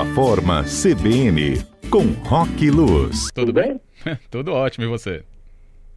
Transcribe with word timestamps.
Boa 0.00 0.14
Forma 0.14 0.64
CBN, 0.64 1.62
com 1.90 2.04
Rock 2.26 2.70
Luz. 2.70 3.28
Tudo 3.34 3.52
bem? 3.52 3.78
Tudo 4.30 4.50
ótimo, 4.50 4.86
e 4.86 4.88
você? 4.88 5.22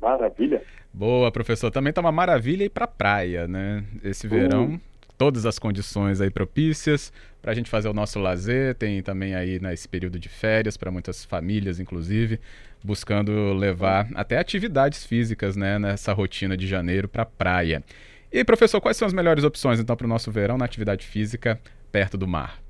Maravilha. 0.02 0.62
Boa, 0.94 1.32
professor. 1.32 1.72
Também 1.72 1.94
tá 1.94 2.02
uma 2.02 2.12
maravilha 2.12 2.66
ir 2.66 2.70
pra 2.70 2.86
praia, 2.86 3.48
né? 3.48 3.86
Esse 4.04 4.28
verão, 4.28 4.74
uh. 4.74 4.82
todas 5.18 5.46
as 5.46 5.58
condições 5.58 6.20
aí 6.20 6.30
propícias 6.30 7.14
para 7.42 7.54
a 7.54 7.56
gente 7.56 7.70
fazer 7.70 7.88
o 7.88 7.94
nosso 7.94 8.20
lazer. 8.20 8.76
Tem 8.76 9.02
também 9.02 9.36
aí 9.36 9.58
nesse 9.62 9.88
período 9.88 10.20
de 10.20 10.28
férias 10.28 10.76
para 10.76 10.92
muitas 10.92 11.24
famílias, 11.24 11.80
inclusive, 11.80 12.42
buscando 12.84 13.54
levar 13.54 14.10
até 14.16 14.38
atividades 14.38 15.06
físicas, 15.06 15.56
né, 15.56 15.80
nessa 15.80 16.12
rotina 16.12 16.58
de 16.58 16.68
janeiro 16.68 17.08
para 17.08 17.26
praia. 17.26 17.82
E 18.30 18.44
professor, 18.44 18.82
quais 18.82 18.98
são 18.98 19.06
as 19.06 19.14
melhores 19.14 19.46
opções 19.46 19.80
então 19.80 19.96
para 19.96 20.06
o 20.06 20.10
nosso 20.10 20.30
verão 20.30 20.58
na 20.58 20.66
atividade 20.66 21.06
física 21.06 21.58
perto 21.90 22.18
do 22.18 22.28
mar? 22.28 22.63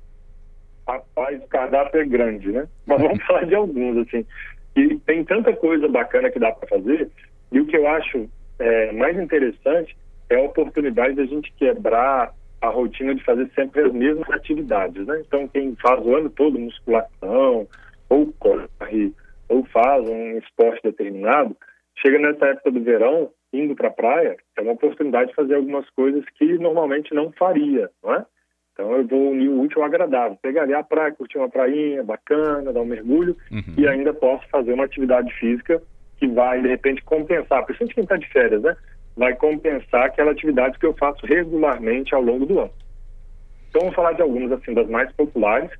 Rapaz, 0.86 1.42
o 1.42 1.48
cardápio 1.48 2.00
é 2.00 2.04
grande, 2.04 2.52
né? 2.52 2.66
Mas 2.86 3.00
vamos 3.00 3.22
falar 3.24 3.44
de 3.44 3.54
alguns, 3.54 4.06
assim. 4.06 4.26
E 4.76 4.96
tem 5.00 5.24
tanta 5.24 5.52
coisa 5.54 5.88
bacana 5.88 6.30
que 6.30 6.38
dá 6.38 6.52
para 6.52 6.68
fazer. 6.68 7.10
E 7.52 7.60
o 7.60 7.66
que 7.66 7.76
eu 7.76 7.86
acho 7.88 8.28
é, 8.58 8.92
mais 8.92 9.18
interessante 9.18 9.96
é 10.28 10.36
a 10.36 10.42
oportunidade 10.42 11.14
da 11.14 11.24
gente 11.24 11.52
quebrar 11.52 12.32
a 12.60 12.68
rotina 12.68 13.14
de 13.14 13.22
fazer 13.24 13.50
sempre 13.54 13.82
as 13.82 13.92
mesmas 13.92 14.28
atividades, 14.30 15.06
né? 15.06 15.22
Então, 15.26 15.46
quem 15.48 15.76
faz 15.76 16.04
o 16.04 16.14
ano 16.14 16.30
todo 16.30 16.58
musculação, 16.58 17.68
ou 18.08 18.32
corre, 18.38 19.12
ou 19.48 19.64
faz 19.66 20.08
um 20.08 20.38
esporte 20.38 20.82
determinado, 20.82 21.56
chega 21.98 22.18
nessa 22.18 22.46
época 22.46 22.70
do 22.70 22.82
verão, 22.82 23.30
indo 23.52 23.74
para 23.74 23.88
a 23.88 23.92
praia, 23.92 24.36
é 24.56 24.62
uma 24.62 24.72
oportunidade 24.72 25.28
de 25.28 25.36
fazer 25.36 25.54
algumas 25.54 25.88
coisas 25.90 26.24
que 26.36 26.58
normalmente 26.58 27.14
não 27.14 27.30
faria, 27.32 27.90
não 28.02 28.14
é? 28.14 28.24
Vou 29.14 29.30
unir 29.30 29.48
o 29.48 29.60
útil 29.60 29.80
ao 29.80 29.86
agradável. 29.86 30.36
Pegar 30.42 30.62
ali 30.62 30.74
a 30.74 30.82
praia, 30.82 31.12
curtir 31.12 31.38
uma 31.38 31.48
prainha 31.48 32.02
bacana, 32.02 32.72
dar 32.72 32.80
um 32.80 32.86
mergulho 32.86 33.36
uhum. 33.50 33.74
e 33.76 33.86
ainda 33.86 34.12
posso 34.12 34.44
fazer 34.48 34.72
uma 34.72 34.84
atividade 34.84 35.32
física 35.34 35.80
que 36.18 36.26
vai, 36.26 36.60
de 36.60 36.68
repente, 36.68 37.02
compensar, 37.04 37.64
principalmente 37.64 37.94
quem 37.94 38.02
está 38.02 38.16
de 38.16 38.28
férias, 38.28 38.62
né? 38.62 38.76
Vai 39.16 39.34
compensar 39.36 40.06
aquela 40.06 40.32
atividade 40.32 40.78
que 40.78 40.86
eu 40.86 40.94
faço 40.94 41.24
regularmente 41.26 42.12
ao 42.12 42.22
longo 42.22 42.44
do 42.44 42.58
ano. 42.58 42.72
Então 43.68 43.82
vamos 43.82 43.94
falar 43.94 44.12
de 44.12 44.22
algumas, 44.22 44.50
assim, 44.50 44.74
das 44.74 44.88
mais 44.88 45.12
populares. 45.12 45.70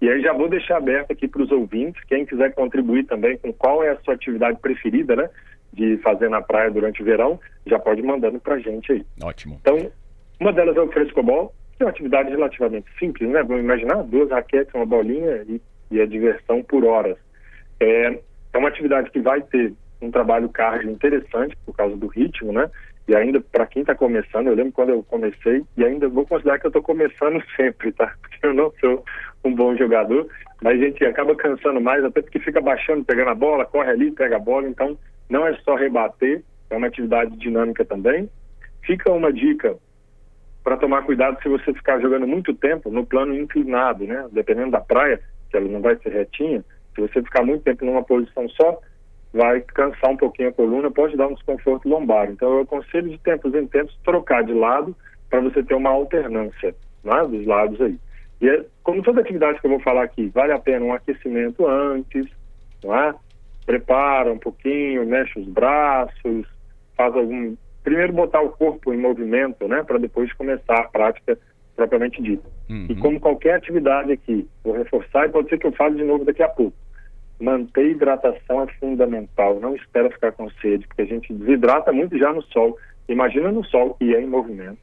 E 0.00 0.08
aí 0.10 0.20
já 0.20 0.34
vou 0.34 0.48
deixar 0.48 0.76
aberto 0.76 1.12
aqui 1.12 1.26
para 1.26 1.42
os 1.42 1.50
ouvintes, 1.50 2.02
quem 2.04 2.26
quiser 2.26 2.52
contribuir 2.54 3.04
também 3.04 3.38
com 3.38 3.52
qual 3.52 3.82
é 3.82 3.90
a 3.90 4.00
sua 4.00 4.14
atividade 4.14 4.58
preferida, 4.60 5.16
né? 5.16 5.30
De 5.72 5.96
fazer 5.98 6.28
na 6.28 6.42
praia 6.42 6.70
durante 6.70 7.00
o 7.00 7.04
verão, 7.04 7.40
já 7.66 7.78
pode 7.78 8.02
mandando 8.02 8.38
para 8.38 8.56
a 8.56 8.58
gente 8.58 8.92
aí. 8.92 9.06
Ótimo. 9.22 9.58
Então, 9.62 9.90
uma 10.38 10.52
delas 10.52 10.76
é 10.76 10.80
o 10.80 10.92
frescobol, 10.92 11.54
é 11.82 11.86
uma 11.86 11.90
atividade 11.90 12.30
relativamente 12.30 12.86
simples, 12.98 13.28
né? 13.28 13.42
Vamos 13.42 13.62
imaginar 13.62 14.02
duas 14.04 14.30
raquetes, 14.30 14.74
uma 14.74 14.86
bolinha 14.86 15.44
e, 15.48 15.60
e 15.90 16.00
a 16.00 16.06
diversão 16.06 16.62
por 16.62 16.84
horas. 16.84 17.16
É, 17.80 18.18
é 18.52 18.58
uma 18.58 18.68
atividade 18.68 19.10
que 19.10 19.20
vai 19.20 19.40
ter 19.42 19.72
um 20.00 20.10
trabalho 20.10 20.48
cardio 20.48 20.90
interessante 20.90 21.56
por 21.64 21.76
causa 21.76 21.96
do 21.96 22.06
ritmo, 22.06 22.52
né? 22.52 22.70
E 23.08 23.16
ainda 23.16 23.40
para 23.40 23.66
quem 23.66 23.82
está 23.82 23.94
começando, 23.94 24.46
eu 24.46 24.54
lembro 24.54 24.72
quando 24.72 24.90
eu 24.90 25.02
comecei 25.02 25.64
e 25.76 25.84
ainda 25.84 26.08
vou 26.08 26.26
considerar 26.26 26.58
que 26.58 26.66
eu 26.66 26.70
estou 26.70 26.82
começando 26.82 27.42
sempre, 27.56 27.92
tá? 27.92 28.14
Porque 28.20 28.46
eu 28.46 28.54
não 28.54 28.72
sou 28.80 29.04
um 29.44 29.54
bom 29.54 29.76
jogador, 29.76 30.28
mas 30.62 30.80
a 30.80 30.84
gente 30.84 31.04
acaba 31.04 31.34
cansando 31.34 31.80
mais, 31.80 32.04
até 32.04 32.22
porque 32.22 32.38
fica 32.38 32.60
baixando, 32.60 33.04
pegando 33.04 33.30
a 33.30 33.34
bola, 33.34 33.66
corre 33.66 33.90
ali, 33.90 34.10
pega 34.12 34.36
a 34.36 34.40
bola, 34.40 34.68
então 34.68 34.96
não 35.28 35.46
é 35.46 35.54
só 35.64 35.74
rebater, 35.74 36.42
é 36.70 36.76
uma 36.76 36.86
atividade 36.86 37.36
dinâmica 37.36 37.84
também. 37.84 38.30
Fica 38.84 39.10
uma 39.12 39.32
dica 39.32 39.76
para 40.62 40.76
tomar 40.76 41.02
cuidado 41.02 41.40
se 41.42 41.48
você 41.48 41.72
ficar 41.74 42.00
jogando 42.00 42.26
muito 42.26 42.54
tempo 42.54 42.90
no 42.90 43.04
plano 43.04 43.34
inclinado, 43.34 44.04
né? 44.04 44.26
Dependendo 44.32 44.70
da 44.70 44.80
praia, 44.80 45.20
que 45.50 45.56
ela 45.56 45.68
não 45.68 45.80
vai 45.80 45.96
ser 45.96 46.10
retinha, 46.10 46.64
se 46.94 47.00
você 47.00 47.22
ficar 47.22 47.44
muito 47.44 47.64
tempo 47.64 47.84
numa 47.84 48.02
posição 48.02 48.48
só, 48.50 48.78
vai 49.32 49.60
cansar 49.60 50.10
um 50.10 50.16
pouquinho 50.16 50.50
a 50.50 50.52
coluna, 50.52 50.90
pode 50.90 51.16
dar 51.16 51.26
um 51.26 51.34
desconforto 51.34 51.88
lombar. 51.88 52.30
Então 52.30 52.52
eu 52.52 52.60
aconselho 52.60 53.08
de 53.08 53.18
tempos 53.18 53.54
em 53.54 53.66
tempos 53.66 53.98
trocar 54.04 54.44
de 54.44 54.52
lado 54.52 54.94
para 55.30 55.40
você 55.40 55.62
ter 55.62 55.74
uma 55.74 55.90
alternância 55.90 56.74
né, 57.02 57.26
dos 57.26 57.46
lados 57.46 57.80
aí. 57.80 57.98
E 58.40 58.48
é, 58.48 58.64
como 58.82 59.02
toda 59.02 59.20
atividade 59.20 59.60
que 59.60 59.66
eu 59.66 59.70
vou 59.70 59.80
falar 59.80 60.02
aqui, 60.02 60.28
vale 60.34 60.52
a 60.52 60.58
pena 60.58 60.84
um 60.84 60.92
aquecimento 60.92 61.66
antes, 61.66 62.26
não 62.84 62.94
é? 62.94 63.14
Prepara 63.64 64.32
um 64.32 64.38
pouquinho, 64.38 65.06
mexe 65.06 65.38
os 65.38 65.46
braços, 65.46 66.46
faz 66.96 67.14
algum 67.14 67.56
primeiro 67.82 68.12
botar 68.12 68.40
o 68.40 68.50
corpo 68.50 68.92
em 68.92 68.98
movimento, 68.98 69.66
né, 69.66 69.82
para 69.82 69.98
depois 69.98 70.32
começar 70.34 70.78
a 70.78 70.88
prática 70.88 71.38
propriamente 71.76 72.22
dita. 72.22 72.48
Uhum. 72.68 72.86
E 72.88 72.96
como 72.96 73.20
qualquer 73.20 73.54
atividade 73.54 74.12
aqui, 74.12 74.48
vou 74.62 74.74
reforçar 74.74 75.26
e 75.26 75.30
pode 75.30 75.48
ser 75.48 75.58
que 75.58 75.66
eu 75.66 75.72
fale 75.72 75.96
de 75.96 76.04
novo 76.04 76.24
daqui 76.24 76.42
a 76.42 76.48
pouco. 76.48 76.76
Manter 77.40 77.90
hidratação 77.90 78.62
é 78.62 78.66
fundamental. 78.74 79.58
Não 79.58 79.74
espera 79.74 80.10
ficar 80.10 80.32
com 80.32 80.48
sede, 80.50 80.86
porque 80.86 81.02
a 81.02 81.06
gente 81.06 81.32
desidrata 81.32 81.92
muito 81.92 82.16
já 82.16 82.32
no 82.32 82.42
sol. 82.42 82.78
Imagina 83.08 83.50
no 83.50 83.64
sol 83.64 83.96
e 84.00 84.14
é 84.14 84.20
em 84.20 84.26
movimento. 84.26 84.78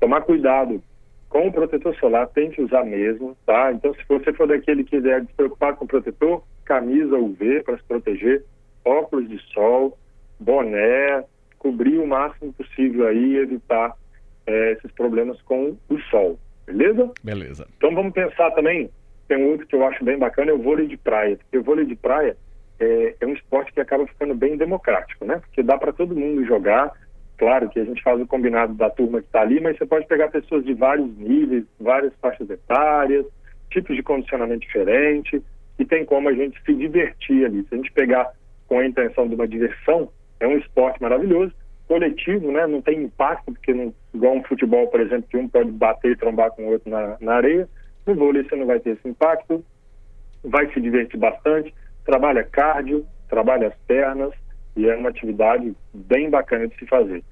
Tomar 0.00 0.22
cuidado 0.22 0.82
com 1.28 1.46
o 1.48 1.52
protetor 1.52 1.94
solar, 1.96 2.26
tem 2.28 2.50
que 2.50 2.60
usar 2.60 2.84
mesmo, 2.84 3.34
tá? 3.46 3.72
Então, 3.72 3.94
se 3.94 4.00
você 4.06 4.32
for 4.34 4.46
daquele 4.46 4.84
que 4.84 4.96
quiser 4.96 5.22
se 5.22 5.32
preocupar 5.34 5.74
com 5.76 5.86
o 5.86 5.88
protetor, 5.88 6.42
camisa 6.64 7.16
UV 7.16 7.62
para 7.62 7.78
se 7.78 7.84
proteger, 7.84 8.44
óculos 8.84 9.28
de 9.28 9.38
sol, 9.54 9.96
boné, 10.38 11.24
cobrir 11.62 11.98
o 11.98 12.06
máximo 12.06 12.52
possível 12.52 13.06
aí 13.06 13.34
e 13.34 13.36
evitar 13.36 13.96
é, 14.44 14.72
esses 14.72 14.90
problemas 14.90 15.40
com 15.42 15.76
o 15.88 15.98
sol, 16.10 16.36
beleza? 16.66 17.12
Beleza. 17.22 17.68
Então 17.76 17.94
vamos 17.94 18.12
pensar 18.12 18.50
também, 18.50 18.90
tem 19.28 19.38
um 19.38 19.52
outro 19.52 19.64
que 19.68 19.76
eu 19.76 19.86
acho 19.86 20.04
bem 20.04 20.18
bacana, 20.18 20.50
é 20.50 20.54
o 20.54 20.60
vôlei 20.60 20.88
de 20.88 20.96
praia, 20.96 21.36
porque 21.36 21.56
o 21.56 21.62
vôlei 21.62 21.86
de 21.86 21.94
praia 21.94 22.36
é, 22.80 23.14
é 23.20 23.26
um 23.26 23.32
esporte 23.32 23.72
que 23.72 23.80
acaba 23.80 24.04
ficando 24.08 24.34
bem 24.34 24.56
democrático, 24.56 25.24
né? 25.24 25.36
Porque 25.36 25.62
dá 25.62 25.78
para 25.78 25.92
todo 25.92 26.16
mundo 26.16 26.44
jogar, 26.44 26.90
claro 27.38 27.68
que 27.68 27.78
a 27.78 27.84
gente 27.84 28.02
faz 28.02 28.20
o 28.20 28.26
combinado 28.26 28.74
da 28.74 28.90
turma 28.90 29.20
que 29.20 29.26
está 29.26 29.42
ali, 29.42 29.60
mas 29.60 29.78
você 29.78 29.86
pode 29.86 30.08
pegar 30.08 30.32
pessoas 30.32 30.64
de 30.64 30.74
vários 30.74 31.16
níveis, 31.16 31.64
várias 31.78 32.12
faixas 32.20 32.50
etárias, 32.50 33.24
tipos 33.70 33.94
de 33.94 34.02
condicionamento 34.02 34.66
diferente, 34.66 35.40
e 35.78 35.84
tem 35.84 36.04
como 36.04 36.28
a 36.28 36.32
gente 36.32 36.60
se 36.64 36.74
divertir 36.74 37.46
ali. 37.46 37.64
Se 37.68 37.74
a 37.74 37.76
gente 37.76 37.92
pegar 37.92 38.32
com 38.66 38.80
a 38.80 38.84
intenção 38.86 39.28
de 39.28 39.36
uma 39.36 39.46
diversão, 39.46 40.10
é 40.42 40.46
um 40.48 40.58
esporte 40.58 41.00
maravilhoso, 41.00 41.52
coletivo, 41.86 42.50
né? 42.50 42.66
Não 42.66 42.82
tem 42.82 43.04
impacto, 43.04 43.52
porque 43.52 43.72
não, 43.72 43.94
igual 44.12 44.34
um 44.34 44.42
futebol, 44.42 44.88
por 44.88 45.00
exemplo, 45.00 45.28
que 45.30 45.36
um 45.36 45.48
pode 45.48 45.70
bater 45.70 46.10
e 46.10 46.16
trombar 46.16 46.50
com 46.50 46.64
o 46.64 46.72
outro 46.72 46.90
na, 46.90 47.16
na 47.20 47.34
areia. 47.34 47.68
No 48.04 48.16
vôlei 48.16 48.42
você 48.42 48.56
não 48.56 48.66
vai 48.66 48.80
ter 48.80 48.90
esse 48.90 49.08
impacto, 49.08 49.64
vai 50.42 50.70
se 50.72 50.80
divertir 50.80 51.18
bastante, 51.18 51.72
trabalha 52.04 52.42
cardio, 52.42 53.06
trabalha 53.28 53.68
as 53.68 53.74
pernas 53.86 54.32
e 54.76 54.88
é 54.88 54.96
uma 54.96 55.10
atividade 55.10 55.72
bem 55.94 56.28
bacana 56.28 56.66
de 56.66 56.74
se 56.76 56.86
fazer. 56.86 57.22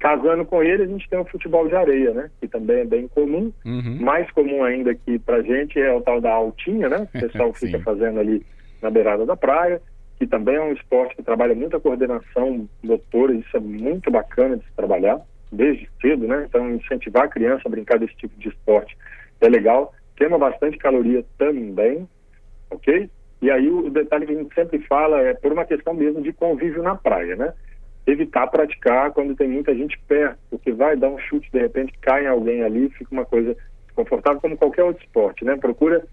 Casando 0.00 0.44
com 0.44 0.62
ele, 0.62 0.82
a 0.82 0.86
gente 0.86 1.08
tem 1.08 1.18
o 1.18 1.24
futebol 1.24 1.68
de 1.68 1.76
areia, 1.76 2.12
né? 2.12 2.30
Que 2.40 2.48
também 2.48 2.80
é 2.80 2.84
bem 2.84 3.06
comum. 3.08 3.52
Uhum. 3.64 3.98
Mais 4.00 4.28
comum 4.32 4.64
ainda 4.64 4.92
aqui 4.92 5.18
pra 5.18 5.42
gente 5.42 5.78
é 5.78 5.92
o 5.92 6.00
tal 6.00 6.20
da 6.20 6.32
altinha, 6.32 6.88
né? 6.88 7.08
O 7.14 7.20
pessoal 7.20 7.52
fica 7.54 7.78
fazendo 7.80 8.18
ali 8.18 8.44
na 8.82 8.90
beirada 8.90 9.24
da 9.24 9.36
praia 9.36 9.80
que 10.18 10.26
também 10.26 10.56
é 10.56 10.60
um 10.60 10.72
esporte 10.72 11.14
que 11.14 11.22
trabalha 11.22 11.54
muita 11.54 11.78
coordenação 11.78 12.68
motora, 12.82 13.32
isso 13.34 13.56
é 13.56 13.60
muito 13.60 14.10
bacana 14.10 14.56
de 14.56 14.64
se 14.64 14.72
trabalhar, 14.74 15.20
desde 15.52 15.88
cedo, 16.00 16.26
né? 16.26 16.44
Então, 16.48 16.70
incentivar 16.74 17.24
a 17.24 17.28
criança 17.28 17.62
a 17.66 17.70
brincar 17.70 17.98
desse 17.98 18.16
tipo 18.16 18.38
de 18.38 18.48
esporte 18.48 18.96
é 19.40 19.48
legal, 19.48 19.94
queima 20.16 20.36
bastante 20.36 20.76
caloria 20.76 21.24
também, 21.38 22.08
ok? 22.70 23.08
E 23.40 23.50
aí 23.50 23.70
o 23.70 23.88
detalhe 23.88 24.26
que 24.26 24.32
a 24.32 24.36
gente 24.36 24.54
sempre 24.54 24.78
fala 24.80 25.20
é 25.20 25.34
por 25.34 25.52
uma 25.52 25.64
questão 25.64 25.94
mesmo 25.94 26.20
de 26.20 26.32
convívio 26.32 26.82
na 26.82 26.96
praia, 26.96 27.36
né? 27.36 27.52
Evitar 28.04 28.48
praticar 28.48 29.12
quando 29.12 29.36
tem 29.36 29.46
muita 29.46 29.72
gente 29.74 29.96
perto, 30.08 30.38
porque 30.50 30.72
vai 30.72 30.96
dar 30.96 31.08
um 31.08 31.18
chute, 31.18 31.50
de 31.52 31.60
repente 31.60 31.92
cai 32.00 32.26
alguém 32.26 32.64
ali, 32.64 32.90
fica 32.90 33.12
uma 33.12 33.24
coisa 33.24 33.56
desconfortável 33.86 34.40
como 34.40 34.56
qualquer 34.56 34.82
outro 34.82 35.04
esporte, 35.04 35.44
né? 35.44 35.56
Procura 35.56 36.04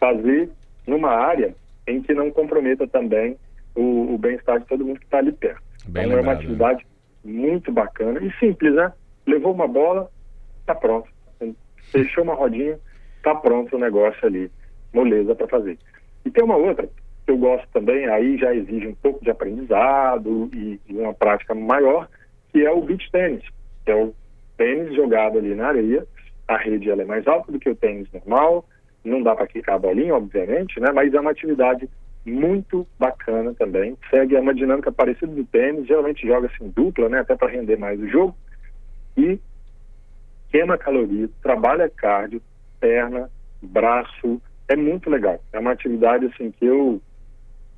fazer 0.00 0.50
numa 0.84 1.10
área 1.10 1.54
em 1.86 2.02
que 2.02 2.12
não 2.12 2.30
comprometa 2.32 2.88
também 2.88 3.36
o, 3.74 4.14
o 4.14 4.18
bem-estar 4.18 4.60
de 4.60 4.66
todo 4.66 4.84
mundo 4.84 4.98
que 4.98 5.04
está 5.04 5.18
ali 5.18 5.32
perto. 5.32 5.62
Bem 5.86 6.04
então 6.04 6.16
lembrado, 6.16 6.18
é 6.18 6.22
uma 6.22 6.32
atividade 6.32 6.86
né? 7.24 7.32
muito 7.32 7.72
bacana 7.72 8.20
e 8.20 8.32
simples, 8.38 8.74
né? 8.74 8.92
Levou 9.26 9.52
uma 9.52 9.68
bola, 9.68 10.10
tá 10.66 10.74
pronto. 10.74 11.08
Fechou 11.90 12.24
uma 12.24 12.34
rodinha, 12.34 12.78
tá 13.22 13.34
pronto 13.34 13.76
o 13.76 13.78
negócio 13.78 14.26
ali, 14.26 14.50
moleza 14.92 15.34
para 15.34 15.48
fazer. 15.48 15.78
E 16.24 16.30
tem 16.30 16.44
uma 16.44 16.56
outra 16.56 16.86
que 16.86 17.30
eu 17.30 17.38
gosto 17.38 17.66
também, 17.72 18.06
aí 18.06 18.36
já 18.38 18.54
exige 18.54 18.88
um 18.88 18.94
pouco 18.94 19.22
de 19.22 19.30
aprendizado 19.30 20.50
e, 20.52 20.80
e 20.88 20.96
uma 20.96 21.14
prática 21.14 21.54
maior, 21.54 22.08
que 22.50 22.64
é 22.64 22.70
o 22.70 22.82
beach 22.82 23.10
tênis, 23.10 23.44
que 23.84 23.90
é 23.90 23.96
o 23.96 24.14
tênis 24.56 24.94
jogado 24.94 25.38
ali 25.38 25.54
na 25.54 25.68
areia. 25.68 26.06
A 26.48 26.56
rede 26.56 26.90
ela 26.90 27.02
é 27.02 27.04
mais 27.04 27.26
alta 27.26 27.50
do 27.52 27.58
que 27.58 27.70
o 27.70 27.76
tênis 27.76 28.10
normal, 28.12 28.64
não 29.04 29.22
dá 29.22 29.34
para 29.34 29.46
quicar 29.46 29.76
a 29.76 29.78
bolinha, 29.78 30.14
obviamente, 30.14 30.78
né? 30.80 30.90
Mas 30.92 31.12
é 31.12 31.20
uma 31.20 31.30
atividade 31.30 31.88
muito 32.24 32.86
bacana 32.98 33.52
também. 33.54 33.96
Segue 34.10 34.36
uma 34.36 34.54
dinâmica 34.54 34.92
parecida 34.92 35.32
do 35.32 35.44
tênis, 35.44 35.86
geralmente 35.86 36.26
joga 36.26 36.46
assim 36.46 36.68
dupla, 36.70 37.08
né, 37.08 37.20
até 37.20 37.36
para 37.36 37.50
render 37.50 37.76
mais 37.76 38.00
o 38.00 38.08
jogo. 38.08 38.36
E 39.16 39.38
queima 40.50 40.78
caloria, 40.78 41.28
trabalha 41.42 41.88
cardio, 41.88 42.40
perna, 42.80 43.28
braço, 43.60 44.40
é 44.68 44.76
muito 44.76 45.10
legal. 45.10 45.42
É 45.52 45.58
uma 45.58 45.72
atividade 45.72 46.26
assim 46.26 46.50
que 46.50 46.64
eu 46.64 47.00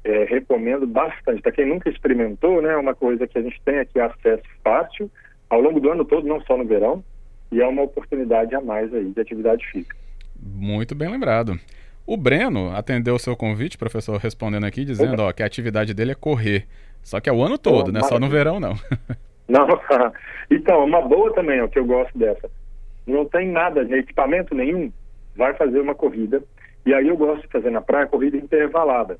é, 0.04 0.24
recomendo 0.24 0.86
bastante. 0.86 1.40
Para 1.40 1.52
quem 1.52 1.66
nunca 1.66 1.88
experimentou, 1.88 2.60
né, 2.60 2.72
é 2.72 2.76
uma 2.76 2.94
coisa 2.94 3.26
que 3.26 3.38
a 3.38 3.42
gente 3.42 3.60
tem 3.64 3.78
aqui 3.78 3.98
acesso 3.98 4.44
fácil 4.62 5.10
ao 5.48 5.60
longo 5.60 5.80
do 5.80 5.90
ano 5.90 6.04
todo, 6.04 6.26
não 6.26 6.40
só 6.42 6.56
no 6.56 6.64
verão, 6.64 7.02
e 7.50 7.60
é 7.60 7.66
uma 7.66 7.82
oportunidade 7.82 8.54
a 8.54 8.60
mais 8.60 8.92
aí 8.92 9.10
de 9.10 9.20
atividade 9.20 9.64
física. 9.70 9.96
Muito 10.38 10.94
bem 10.94 11.08
lembrado. 11.10 11.58
O 12.06 12.16
Breno 12.16 12.70
atendeu 12.76 13.14
o 13.14 13.18
seu 13.18 13.34
convite, 13.34 13.78
professor, 13.78 14.18
respondendo 14.18 14.64
aqui, 14.64 14.84
dizendo 14.84 15.22
ó, 15.22 15.32
que 15.32 15.42
a 15.42 15.46
atividade 15.46 15.94
dele 15.94 16.12
é 16.12 16.14
correr. 16.14 16.66
Só 17.02 17.20
que 17.20 17.28
é 17.28 17.32
o 17.32 17.42
ano 17.42 17.56
todo, 17.56 17.88
oh, 17.88 17.92
né? 17.92 18.00
Só 18.02 18.18
no 18.18 18.28
verão, 18.28 18.60
não. 18.60 18.74
não, 19.48 19.66
então, 20.50 20.84
uma 20.84 21.00
boa 21.00 21.32
também, 21.32 21.58
é 21.58 21.64
o 21.64 21.68
que 21.68 21.78
eu 21.78 21.84
gosto 21.84 22.16
dessa. 22.18 22.50
Não 23.06 23.24
tem 23.24 23.48
nada, 23.48 23.82
equipamento 23.96 24.54
nenhum, 24.54 24.92
vai 25.36 25.54
fazer 25.54 25.80
uma 25.80 25.94
corrida. 25.94 26.42
E 26.84 26.92
aí 26.92 27.08
eu 27.08 27.16
gosto 27.16 27.42
de 27.42 27.48
fazer 27.48 27.70
na 27.70 27.80
praia 27.80 28.06
corrida 28.06 28.36
intervalada. 28.36 29.18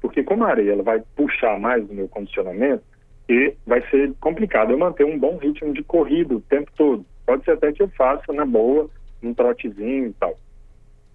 Porque 0.00 0.22
como 0.22 0.44
a 0.44 0.50
areia 0.50 0.72
ela 0.72 0.82
vai 0.82 1.02
puxar 1.16 1.58
mais 1.58 1.86
do 1.86 1.94
meu 1.94 2.08
condicionamento, 2.08 2.82
e 3.28 3.54
vai 3.66 3.82
ser 3.88 4.12
complicado 4.20 4.72
eu 4.72 4.78
manter 4.78 5.04
um 5.04 5.18
bom 5.18 5.36
ritmo 5.36 5.72
de 5.72 5.82
corrida 5.82 6.34
o 6.34 6.40
tempo 6.40 6.70
todo. 6.76 7.04
Pode 7.24 7.44
ser 7.44 7.52
até 7.52 7.72
que 7.72 7.82
eu 7.82 7.88
faça 7.88 8.32
na 8.32 8.44
boa, 8.44 8.90
um 9.22 9.32
trotezinho 9.32 10.08
e 10.08 10.12
tal. 10.14 10.36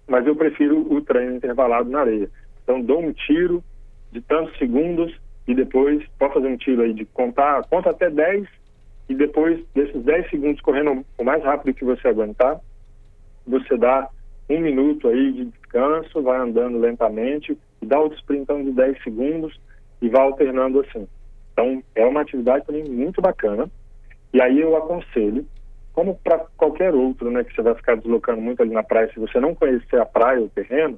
Mas 0.08 0.26
eu 0.26 0.34
prefiro 0.34 0.92
o 0.92 1.00
treino 1.02 1.36
intervalado 1.36 1.88
na 1.90 2.00
areia. 2.00 2.30
Então 2.64 2.80
dou 2.80 3.00
um 3.00 3.12
tiro 3.12 3.62
de 4.10 4.20
tantos 4.22 4.56
segundos 4.58 5.14
e 5.46 5.54
depois 5.54 6.04
pode 6.18 6.34
fazer 6.34 6.48
um 6.48 6.56
tiro 6.56 6.82
aí 6.82 6.92
de 6.92 7.04
contar, 7.04 7.62
conta 7.68 7.90
até 7.90 8.10
10 8.10 8.46
e 9.08 9.14
depois 9.14 9.64
desses 9.74 10.02
10 10.02 10.30
segundos 10.30 10.60
correndo 10.60 11.04
o 11.16 11.24
mais 11.24 11.42
rápido 11.42 11.74
que 11.74 11.84
você 11.84 12.08
aguentar, 12.08 12.60
você 13.46 13.76
dá 13.76 14.08
um 14.48 14.60
minuto 14.60 15.08
aí 15.08 15.32
de 15.32 15.44
descanso, 15.46 16.22
vai 16.22 16.38
andando 16.38 16.78
lentamente 16.78 17.56
e 17.80 17.86
dá 17.86 17.98
outro 17.98 18.18
sprintão 18.18 18.62
de 18.62 18.72
10 18.72 19.02
segundos 19.02 19.58
e 20.00 20.08
vai 20.08 20.22
alternando 20.22 20.80
assim. 20.80 21.06
Então, 21.52 21.82
é 21.94 22.04
uma 22.04 22.20
atividade 22.20 22.64
também 22.66 22.84
muito 22.84 23.20
bacana. 23.20 23.68
E 24.32 24.40
aí 24.40 24.60
eu 24.60 24.76
aconselho, 24.76 25.46
como 25.98 26.14
para 26.14 26.38
qualquer 26.56 26.94
outro, 26.94 27.28
né, 27.28 27.42
que 27.42 27.52
você 27.52 27.60
vai 27.60 27.74
ficar 27.74 27.96
deslocando 27.96 28.40
muito 28.40 28.62
ali 28.62 28.70
na 28.70 28.84
praia, 28.84 29.10
se 29.12 29.18
você 29.18 29.40
não 29.40 29.52
conhecer 29.52 30.00
a 30.00 30.06
praia, 30.06 30.40
o 30.40 30.48
terreno, 30.48 30.96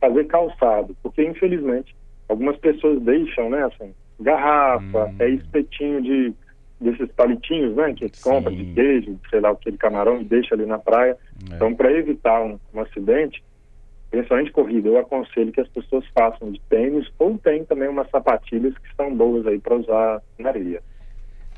fazer 0.00 0.22
calçado, 0.28 0.96
porque 1.02 1.24
infelizmente 1.24 1.96
algumas 2.28 2.56
pessoas 2.58 3.02
deixam, 3.02 3.50
né, 3.50 3.64
assim, 3.64 3.92
garrafa, 4.20 5.06
hum. 5.06 5.16
é 5.18 5.30
espetinho 5.30 6.00
de 6.00 6.32
desses 6.80 7.10
palitinhos, 7.16 7.74
né, 7.74 7.92
que 7.94 8.08
Sim. 8.08 8.22
compra 8.22 8.52
de 8.52 8.66
queijo, 8.66 9.18
sei 9.30 9.40
lá, 9.40 9.50
aquele 9.50 9.76
camarão 9.78 10.20
e 10.20 10.24
deixa 10.24 10.54
ali 10.54 10.64
na 10.64 10.78
praia. 10.78 11.16
É. 11.50 11.56
Então, 11.56 11.74
para 11.74 11.90
evitar 11.90 12.40
um, 12.40 12.56
um, 12.72 12.80
acidente, 12.80 13.42
principalmente 14.12 14.52
corrida, 14.52 14.88
eu 14.88 14.98
aconselho 14.98 15.50
que 15.50 15.60
as 15.60 15.68
pessoas 15.68 16.06
façam 16.16 16.52
de 16.52 16.60
tênis 16.68 17.10
ou 17.18 17.36
tem 17.36 17.64
também 17.64 17.88
umas 17.88 18.08
sapatilhas 18.10 18.78
que 18.78 18.94
são 18.94 19.12
boas 19.12 19.44
aí 19.44 19.58
para 19.58 19.74
usar 19.74 20.22
na 20.38 20.50
areia. 20.50 20.80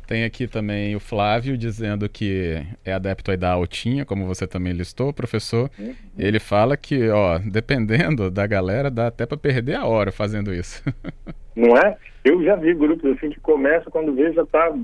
Tem 0.09 0.25
aqui 0.25 0.49
também 0.49 0.97
o 0.97 1.01
Flávio 1.01 1.59
dizendo 1.59 2.09
que 2.09 2.63
é 2.83 2.95
adepto 2.95 3.31
aí 3.31 3.37
da 3.37 3.53
altinha, 3.53 4.07
como 4.07 4.25
você 4.25 4.47
também 4.47 4.73
listou, 4.73 5.13
professor. 5.13 5.71
Uhum. 5.79 5.95
Ele 6.19 6.41
fala 6.41 6.79
que, 6.79 7.11
ó, 7.11 7.39
dependendo 7.39 8.31
da 8.31 8.47
galera, 8.47 8.91
dá 8.91 9.09
até 9.09 9.27
para 9.27 9.37
perder 9.37 9.75
a 9.75 9.85
hora 9.85 10.11
fazendo 10.11 10.55
isso. 10.55 10.83
Não 11.55 11.77
é? 11.77 11.95
Eu 12.25 12.43
já 12.43 12.57
vi 12.57 12.73
grupos 12.73 13.19
assim 13.19 13.29
que 13.29 13.39
começa 13.41 13.91
quando 13.91 14.15
vê 14.15 14.33
já 14.33 14.47
tá 14.47 14.75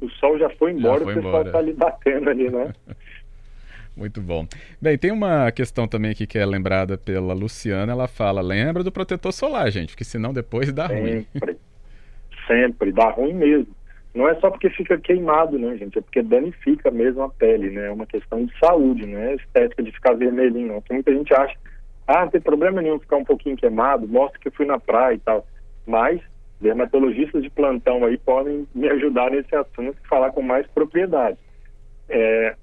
o 0.00 0.08
sol 0.08 0.38
já 0.38 0.48
foi 0.48 0.72
embora, 0.72 1.00
já 1.00 1.04
foi 1.04 1.12
o 1.12 1.16
pessoal 1.16 1.42
está 1.42 1.58
ali 1.58 1.72
batendo 1.74 2.30
ali, 2.30 2.48
né? 2.48 2.72
Muito 3.94 4.22
bom. 4.22 4.46
Bem, 4.80 4.96
tem 4.96 5.12
uma 5.12 5.52
questão 5.52 5.86
também 5.86 6.12
aqui 6.12 6.26
que 6.26 6.38
é 6.38 6.46
lembrada 6.46 6.96
pela 6.96 7.34
Luciana. 7.34 7.92
Ela 7.92 8.08
fala: 8.08 8.40
lembra 8.40 8.82
do 8.82 8.90
protetor 8.90 9.34
solar, 9.34 9.70
gente, 9.70 9.90
porque 9.90 10.02
senão 10.02 10.32
depois 10.32 10.72
dá 10.72 10.88
sempre, 10.88 11.10
ruim. 11.10 11.26
Sempre, 11.34 11.56
sempre, 12.46 12.92
dá 12.92 13.10
ruim 13.10 13.34
mesmo. 13.34 13.81
Não 14.14 14.28
é 14.28 14.34
só 14.36 14.50
porque 14.50 14.68
fica 14.70 14.98
queimado, 14.98 15.58
né, 15.58 15.76
gente? 15.76 15.98
É 15.98 16.02
porque 16.02 16.22
danifica 16.22 16.90
mesmo 16.90 17.22
a 17.22 17.28
pele, 17.30 17.70
né? 17.70 17.86
É 17.86 17.90
uma 17.90 18.06
questão 18.06 18.44
de 18.44 18.58
saúde, 18.58 19.06
não 19.06 19.18
é 19.18 19.34
estética 19.34 19.82
de 19.82 19.90
ficar 19.90 20.12
vermelhinho, 20.12 20.68
não. 20.68 20.84
Muita 20.90 21.12
gente 21.14 21.32
acha, 21.34 21.56
ah, 22.06 22.22
não 22.22 22.30
tem 22.30 22.40
problema 22.40 22.82
nenhum 22.82 22.98
ficar 22.98 23.16
um 23.16 23.24
pouquinho 23.24 23.56
queimado, 23.56 24.06
mostra 24.06 24.38
que 24.38 24.48
eu 24.48 24.52
fui 24.52 24.66
na 24.66 24.78
praia 24.78 25.14
e 25.14 25.18
tal. 25.18 25.46
Mas 25.86 26.20
dermatologistas 26.60 27.42
de 27.42 27.50
plantão 27.50 28.04
aí 28.04 28.18
podem 28.18 28.68
me 28.74 28.88
ajudar 28.88 29.30
nesse 29.30 29.54
assunto 29.54 29.96
e 30.02 30.08
falar 30.08 30.30
com 30.30 30.42
mais 30.42 30.66
propriedade. 30.68 31.38
É, 32.08 32.54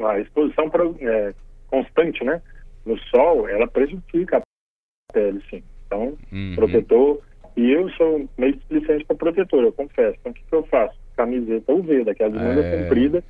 a 0.00 0.20
exposição 0.20 0.70
é, 1.00 1.34
constante, 1.68 2.22
né, 2.24 2.40
no 2.84 2.98
sol, 2.98 3.48
ela 3.48 3.66
prejudica 3.66 4.38
a 4.38 5.12
pele, 5.12 5.42
sim. 5.48 5.62
Então, 5.86 6.16
uhum. 6.32 6.52
protetor. 6.54 7.20
E 7.56 7.70
eu 7.70 7.88
sou 7.90 8.28
meio 8.36 8.54
displicente 8.54 9.04
para 9.04 9.16
protetor, 9.16 9.62
eu 9.62 9.72
confesso. 9.72 10.16
Então, 10.20 10.32
o 10.32 10.34
que, 10.34 10.42
que 10.42 10.54
eu 10.54 10.64
faço? 10.64 10.94
Camiseta 11.16 11.72
UV, 11.72 12.04
daquela 12.04 12.30
de 12.30 12.38
manga 12.38 12.60
é... 12.60 12.82
comprida, 12.82 13.24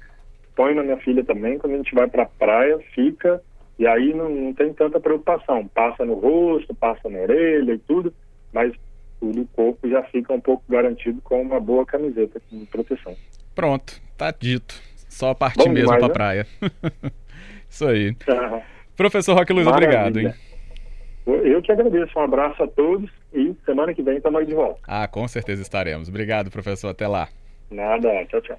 põe 0.56 0.74
na 0.74 0.82
minha 0.82 0.96
filha 0.98 1.22
também. 1.22 1.58
Quando 1.58 1.74
a 1.74 1.76
gente 1.76 1.94
vai 1.94 2.08
para 2.08 2.22
a 2.22 2.26
praia, 2.26 2.78
fica. 2.94 3.42
E 3.78 3.86
aí 3.86 4.14
não, 4.14 4.30
não 4.30 4.54
tem 4.54 4.72
tanta 4.72 4.98
preocupação. 4.98 5.66
Passa 5.68 6.04
no 6.04 6.14
rosto, 6.14 6.74
passa 6.74 7.08
na 7.08 7.18
orelha 7.18 7.72
e 7.72 7.78
tudo, 7.78 8.14
mas 8.52 8.72
tudo, 9.20 9.42
o 9.42 9.48
corpo 9.48 9.88
já 9.88 10.02
fica 10.04 10.32
um 10.32 10.40
pouco 10.40 10.62
garantido 10.68 11.20
com 11.22 11.42
uma 11.42 11.60
boa 11.60 11.84
camiseta 11.84 12.40
de 12.50 12.64
proteção. 12.66 13.14
Pronto, 13.54 14.00
tá 14.16 14.30
dito. 14.30 14.80
Só 15.08 15.34
partir 15.34 15.68
mesmo 15.68 15.88
para 15.88 16.04
a 16.04 16.08
né? 16.08 16.14
praia. 16.14 16.46
Isso 17.68 17.86
aí. 17.86 18.08
Uhum. 18.08 18.60
Professor 18.96 19.34
Roque 19.34 19.52
Luiz, 19.52 19.66
obrigado. 19.66 20.18
Hein? 20.18 20.34
Eu 21.26 21.62
que 21.62 21.72
agradeço. 21.72 22.18
Um 22.18 22.22
abraço 22.22 22.62
a 22.62 22.66
todos 22.66 23.10
e 23.32 23.54
semana 23.64 23.94
que 23.94 24.02
vem 24.02 24.16
estamos 24.16 24.40
aí 24.40 24.46
de 24.46 24.54
volta. 24.54 24.80
Ah, 24.86 25.08
com 25.08 25.26
certeza 25.26 25.62
estaremos. 25.62 26.08
Obrigado, 26.08 26.50
professor. 26.50 26.88
Até 26.88 27.08
lá. 27.08 27.28
Nada. 27.70 28.24
Tchau, 28.26 28.40
tchau. 28.42 28.58